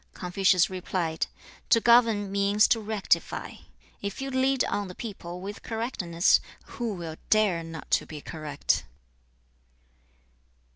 Confucius 0.15 0.67
replied, 0.67 1.27
'To 1.69 1.79
govern 1.79 2.31
means 2.31 2.67
to 2.69 2.79
rectify. 2.79 3.57
If 4.01 4.19
you 4.19 4.31
lead 4.31 4.63
on 4.63 4.87
the 4.87 4.95
people 4.95 5.41
with 5.41 5.61
correctness, 5.61 6.39
who 6.65 6.95
will 6.95 7.17
dare 7.29 7.61
not 7.63 7.91
to 7.91 8.07
be 8.07 8.19
correct?' 8.19 8.83